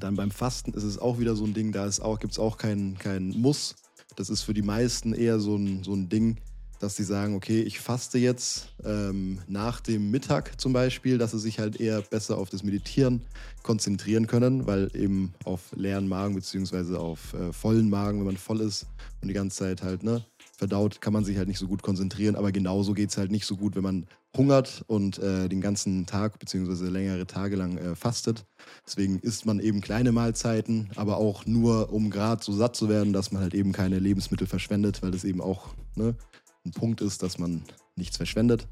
Dann 0.00 0.16
beim 0.16 0.32
Fasten 0.32 0.74
ist 0.74 0.82
es 0.82 0.98
auch 0.98 1.20
wieder 1.20 1.36
so 1.36 1.44
ein 1.44 1.54
Ding, 1.54 1.70
da 1.70 1.88
gibt 2.20 2.32
es 2.32 2.38
auch 2.40 2.58
kein, 2.58 2.98
kein 2.98 3.28
Muss. 3.30 3.76
Das 4.16 4.28
ist 4.28 4.42
für 4.42 4.54
die 4.54 4.62
meisten 4.62 5.14
eher 5.14 5.38
so 5.38 5.56
ein, 5.56 5.84
so 5.84 5.94
ein 5.94 6.08
Ding, 6.08 6.38
dass 6.82 6.96
sie 6.96 7.04
sagen, 7.04 7.36
okay, 7.36 7.62
ich 7.62 7.78
faste 7.78 8.18
jetzt 8.18 8.72
ähm, 8.84 9.38
nach 9.46 9.80
dem 9.80 10.10
Mittag 10.10 10.60
zum 10.60 10.72
Beispiel, 10.72 11.16
dass 11.16 11.30
sie 11.30 11.38
sich 11.38 11.60
halt 11.60 11.80
eher 11.80 12.02
besser 12.02 12.38
auf 12.38 12.50
das 12.50 12.64
Meditieren 12.64 13.22
konzentrieren 13.62 14.26
können, 14.26 14.66
weil 14.66 14.90
eben 14.94 15.32
auf 15.44 15.70
leeren 15.76 16.08
Magen 16.08 16.34
beziehungsweise 16.34 16.98
auf 16.98 17.34
äh, 17.34 17.52
vollen 17.52 17.88
Magen, 17.88 18.18
wenn 18.18 18.26
man 18.26 18.36
voll 18.36 18.60
ist 18.60 18.86
und 19.20 19.28
die 19.28 19.34
ganze 19.34 19.58
Zeit 19.58 19.82
halt 19.82 20.02
ne, 20.02 20.24
verdaut, 20.56 21.00
kann 21.00 21.12
man 21.12 21.24
sich 21.24 21.36
halt 21.38 21.46
nicht 21.46 21.60
so 21.60 21.68
gut 21.68 21.82
konzentrieren. 21.82 22.34
Aber 22.34 22.50
genauso 22.50 22.94
geht 22.94 23.10
es 23.10 23.16
halt 23.16 23.30
nicht 23.30 23.46
so 23.46 23.56
gut, 23.56 23.76
wenn 23.76 23.84
man 23.84 24.06
hungert 24.36 24.82
und 24.88 25.18
äh, 25.18 25.48
den 25.48 25.60
ganzen 25.60 26.06
Tag 26.06 26.40
beziehungsweise 26.40 26.88
längere 26.88 27.28
Tage 27.28 27.54
lang 27.54 27.78
äh, 27.78 27.94
fastet. 27.94 28.44
Deswegen 28.84 29.20
isst 29.20 29.46
man 29.46 29.60
eben 29.60 29.82
kleine 29.82 30.10
Mahlzeiten, 30.10 30.90
aber 30.96 31.18
auch 31.18 31.46
nur, 31.46 31.92
um 31.92 32.10
gerade 32.10 32.42
so 32.42 32.52
satt 32.52 32.74
zu 32.74 32.88
werden, 32.88 33.12
dass 33.12 33.30
man 33.30 33.40
halt 33.40 33.54
eben 33.54 33.70
keine 33.70 34.00
Lebensmittel 34.00 34.48
verschwendet, 34.48 35.00
weil 35.00 35.12
das 35.12 35.22
eben 35.22 35.40
auch 35.40 35.68
ne, 35.94 36.16
ein 36.64 36.72
Punkt 36.72 37.00
ist, 37.00 37.22
dass 37.22 37.38
man 37.38 37.62
nichts 37.96 38.16
verschwendet. 38.16 38.66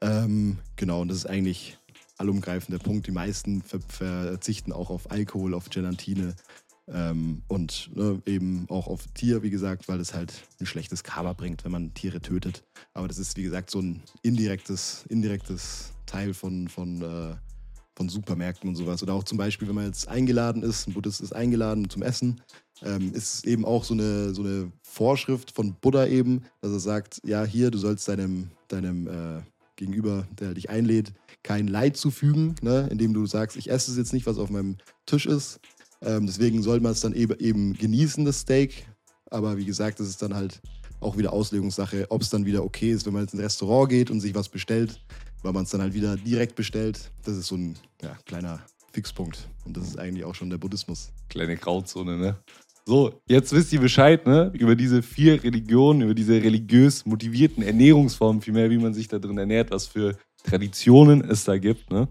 Ähm, 0.00 0.58
genau, 0.76 1.02
und 1.02 1.08
das 1.08 1.18
ist 1.18 1.26
eigentlich 1.26 1.78
allumgreifend 2.18 2.72
der 2.72 2.84
Punkt. 2.84 3.06
Die 3.06 3.12
meisten 3.12 3.62
ver 3.62 3.80
verzichten 3.88 4.72
auch 4.72 4.90
auf 4.90 5.10
Alkohol, 5.10 5.54
auf 5.54 5.70
Gelatine 5.70 6.34
ähm, 6.88 7.42
und 7.48 7.90
ne, 7.94 8.20
eben 8.26 8.66
auch 8.68 8.86
auf 8.86 9.06
Tier, 9.14 9.42
wie 9.42 9.50
gesagt, 9.50 9.88
weil 9.88 10.00
es 10.00 10.14
halt 10.14 10.32
ein 10.60 10.66
schlechtes 10.66 11.04
Karma 11.04 11.32
bringt, 11.32 11.64
wenn 11.64 11.72
man 11.72 11.94
Tiere 11.94 12.20
tötet. 12.20 12.64
Aber 12.92 13.08
das 13.08 13.18
ist, 13.18 13.36
wie 13.36 13.42
gesagt, 13.42 13.70
so 13.70 13.80
ein 13.80 14.02
indirektes, 14.22 15.04
indirektes 15.08 15.92
Teil 16.06 16.34
von, 16.34 16.68
von 16.68 17.02
äh, 17.02 17.36
von 18.02 18.08
Supermärkten 18.08 18.68
und 18.68 18.74
sowas. 18.74 19.00
Oder 19.04 19.14
auch 19.14 19.22
zum 19.22 19.38
Beispiel, 19.38 19.68
wenn 19.68 19.76
man 19.76 19.86
jetzt 19.86 20.08
eingeladen 20.08 20.64
ist, 20.64 20.88
ein 20.88 20.94
Buddhist 20.94 21.20
ist 21.20 21.32
eingeladen 21.32 21.88
zum 21.88 22.02
Essen, 22.02 22.40
ähm, 22.82 23.12
ist 23.14 23.46
eben 23.46 23.64
auch 23.64 23.84
so 23.84 23.94
eine, 23.94 24.34
so 24.34 24.42
eine 24.42 24.72
Vorschrift 24.82 25.52
von 25.52 25.74
Buddha 25.80 26.06
eben, 26.06 26.42
dass 26.60 26.72
er 26.72 26.80
sagt, 26.80 27.20
ja, 27.24 27.44
hier, 27.44 27.70
du 27.70 27.78
sollst 27.78 28.08
deinem, 28.08 28.50
deinem 28.66 29.06
äh, 29.06 29.42
Gegenüber, 29.76 30.26
der 30.36 30.54
dich 30.54 30.68
einlädt, 30.68 31.12
kein 31.44 31.68
Leid 31.68 31.96
zufügen, 31.96 32.56
ne? 32.60 32.88
indem 32.90 33.14
du 33.14 33.24
sagst, 33.26 33.56
ich 33.56 33.70
esse 33.70 33.92
es 33.92 33.96
jetzt 33.96 34.12
nicht, 34.12 34.26
was 34.26 34.38
auf 34.38 34.50
meinem 34.50 34.78
Tisch 35.06 35.26
ist. 35.26 35.60
Ähm, 36.00 36.26
deswegen 36.26 36.60
soll 36.60 36.80
man 36.80 36.90
es 36.90 37.02
dann 37.02 37.12
eben, 37.12 37.38
eben 37.38 37.74
genießen, 37.74 38.24
das 38.24 38.40
Steak. 38.40 38.88
Aber 39.30 39.56
wie 39.58 39.64
gesagt, 39.64 40.00
das 40.00 40.08
ist 40.08 40.22
dann 40.22 40.34
halt 40.34 40.60
auch 40.98 41.16
wieder 41.16 41.32
Auslegungssache, 41.32 42.06
ob 42.10 42.22
es 42.22 42.30
dann 42.30 42.46
wieder 42.46 42.64
okay 42.64 42.90
ist, 42.90 43.06
wenn 43.06 43.12
man 43.12 43.22
jetzt 43.22 43.34
in 43.34 43.38
ein 43.38 43.44
Restaurant 43.44 43.90
geht 43.90 44.10
und 44.10 44.20
sich 44.20 44.34
was 44.34 44.48
bestellt, 44.48 45.00
weil 45.42 45.52
man 45.52 45.64
es 45.64 45.70
dann 45.70 45.80
halt 45.80 45.94
wieder 45.94 46.16
direkt 46.16 46.54
bestellt. 46.54 47.10
Das 47.24 47.36
ist 47.36 47.48
so 47.48 47.56
ein 47.56 47.76
ja, 48.02 48.16
kleiner 48.26 48.60
Fixpunkt. 48.92 49.48
Und 49.64 49.76
das 49.76 49.88
ist 49.88 49.98
eigentlich 49.98 50.24
auch 50.24 50.34
schon 50.34 50.50
der 50.50 50.58
Buddhismus. 50.58 51.12
Kleine 51.28 51.56
Grauzone, 51.56 52.16
ne? 52.16 52.36
So, 52.84 53.20
jetzt 53.26 53.52
wisst 53.52 53.72
ihr 53.72 53.80
Bescheid, 53.80 54.26
ne? 54.26 54.50
Über 54.54 54.74
diese 54.74 55.02
vier 55.02 55.42
Religionen, 55.42 56.02
über 56.02 56.14
diese 56.14 56.34
religiös 56.34 57.06
motivierten 57.06 57.62
Ernährungsformen, 57.62 58.42
vielmehr, 58.42 58.70
wie 58.70 58.78
man 58.78 58.92
sich 58.92 59.06
da 59.06 59.18
drin 59.18 59.38
ernährt, 59.38 59.70
was 59.70 59.86
für 59.86 60.16
Traditionen 60.42 61.22
es 61.22 61.44
da 61.44 61.58
gibt, 61.58 61.90
ne? 61.90 62.08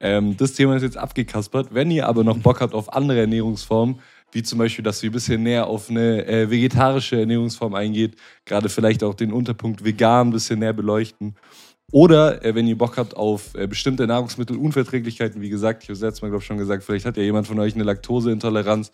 Ähm, 0.00 0.36
das 0.36 0.52
Thema 0.52 0.76
ist 0.76 0.82
jetzt 0.82 0.98
abgekaspert. 0.98 1.72
Wenn 1.72 1.90
ihr 1.90 2.08
aber 2.08 2.24
noch 2.24 2.36
Bock 2.38 2.60
habt 2.60 2.74
auf 2.74 2.92
andere 2.92 3.20
Ernährungsformen, 3.20 4.00
wie 4.32 4.42
zum 4.42 4.58
Beispiel, 4.58 4.82
dass 4.82 5.02
wir 5.02 5.10
ein 5.10 5.12
bisschen 5.12 5.42
näher 5.42 5.66
auf 5.66 5.88
eine 5.88 6.26
äh, 6.26 6.50
vegetarische 6.50 7.20
Ernährungsform 7.20 7.74
eingeht, 7.74 8.16
gerade 8.44 8.68
vielleicht 8.68 9.04
auch 9.04 9.14
den 9.14 9.32
Unterpunkt 9.32 9.84
vegan 9.84 10.28
ein 10.28 10.32
bisschen 10.32 10.58
näher 10.58 10.72
beleuchten 10.72 11.36
oder 11.92 12.44
äh, 12.44 12.54
wenn 12.54 12.66
ihr 12.66 12.76
Bock 12.76 12.96
habt 12.96 13.16
auf 13.16 13.54
äh, 13.54 13.68
bestimmte 13.68 14.06
Nahrungsmittelunverträglichkeiten, 14.06 15.40
wie 15.40 15.50
gesagt, 15.50 15.84
ich 15.84 15.88
habe 15.88 15.94
es 15.94 16.00
letztes 16.00 16.22
Mal 16.22 16.28
glaube 16.28 16.42
schon 16.42 16.56
gesagt, 16.56 16.82
vielleicht 16.82 17.04
hat 17.04 17.16
ja 17.16 17.22
jemand 17.22 17.46
von 17.46 17.60
euch 17.60 17.74
eine 17.74 17.84
Laktoseintoleranz, 17.84 18.90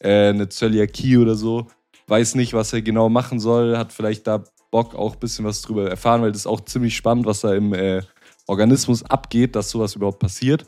äh, 0.00 0.28
eine 0.28 0.48
Zöliakie 0.48 1.16
oder 1.16 1.36
so, 1.36 1.68
weiß 2.08 2.34
nicht, 2.34 2.52
was 2.52 2.72
er 2.72 2.82
genau 2.82 3.08
machen 3.08 3.40
soll, 3.40 3.78
hat 3.78 3.92
vielleicht 3.92 4.26
da 4.26 4.44
Bock 4.70 4.94
auch 4.94 5.14
ein 5.14 5.20
bisschen 5.20 5.44
was 5.44 5.62
drüber 5.62 5.88
erfahren, 5.88 6.22
weil 6.22 6.32
das 6.32 6.42
ist 6.42 6.46
auch 6.46 6.60
ziemlich 6.64 6.96
spannend, 6.96 7.24
was 7.24 7.40
da 7.40 7.54
im 7.54 7.72
äh, 7.72 8.02
Organismus 8.46 9.04
abgeht, 9.04 9.54
dass 9.54 9.70
sowas 9.70 9.94
überhaupt 9.94 10.18
passiert. 10.18 10.66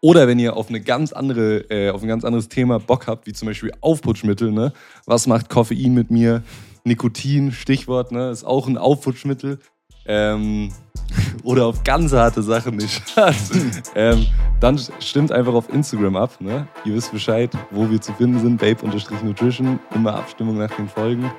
Oder 0.00 0.26
wenn 0.26 0.38
ihr 0.38 0.56
auf 0.56 0.68
eine 0.68 0.80
ganz 0.80 1.12
andere, 1.12 1.70
äh, 1.70 1.90
auf 1.90 2.02
ein 2.02 2.08
ganz 2.08 2.24
anderes 2.24 2.48
Thema 2.48 2.80
Bock 2.80 3.06
habt, 3.06 3.26
wie 3.26 3.32
zum 3.32 3.46
Beispiel 3.46 3.72
Aufputschmittel, 3.80 4.50
ne? 4.50 4.72
Was 5.06 5.26
macht 5.26 5.48
Koffein 5.48 5.94
mit 5.94 6.10
mir? 6.10 6.42
Nikotin, 6.84 7.52
Stichwort, 7.52 8.10
ne? 8.10 8.30
Ist 8.30 8.42
auch 8.42 8.66
ein 8.66 8.78
Aufputschmittel. 8.78 9.60
Ähm, 10.06 10.72
oder 11.42 11.66
auf 11.66 11.84
ganz 11.84 12.12
harte 12.12 12.42
Sachen 12.42 12.76
nicht. 12.76 13.02
ähm, 13.94 14.26
dann 14.60 14.80
stimmt 15.00 15.32
einfach 15.32 15.54
auf 15.54 15.72
Instagram 15.72 16.16
ab. 16.16 16.30
Ne? 16.40 16.66
Ihr 16.84 16.94
wisst 16.94 17.12
Bescheid, 17.12 17.50
wo 17.70 17.90
wir 17.90 18.00
zu 18.00 18.12
finden 18.12 18.40
sind. 18.40 18.58
Babe-Nutrition. 18.58 19.78
Immer 19.94 20.14
Abstimmung 20.14 20.58
nach 20.58 20.70
den 20.70 20.88
Folgen. 20.88 21.30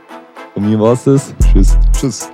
Von 0.54 0.70
mir 0.70 0.80
war 0.80 0.94
es 0.94 1.04
das. 1.06 1.34
Tschüss. 1.52 1.78
Tschüss. 1.94 2.30